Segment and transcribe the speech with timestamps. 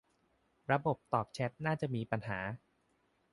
[0.71, 2.39] ระบบตอบแชตน่าจะมีปัญหา